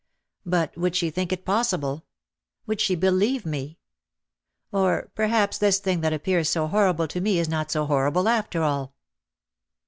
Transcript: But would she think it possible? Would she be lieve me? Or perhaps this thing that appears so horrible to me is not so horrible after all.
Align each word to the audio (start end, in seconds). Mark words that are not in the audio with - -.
But 0.47 0.75
would 0.75 0.95
she 0.95 1.11
think 1.11 1.31
it 1.31 1.45
possible? 1.45 2.07
Would 2.65 2.81
she 2.81 2.95
be 2.95 3.11
lieve 3.11 3.45
me? 3.45 3.77
Or 4.71 5.11
perhaps 5.13 5.59
this 5.59 5.77
thing 5.77 6.01
that 6.01 6.11
appears 6.11 6.49
so 6.49 6.65
horrible 6.65 7.07
to 7.07 7.21
me 7.21 7.37
is 7.37 7.47
not 7.47 7.69
so 7.69 7.85
horrible 7.85 8.27
after 8.27 8.63
all. 8.63 8.95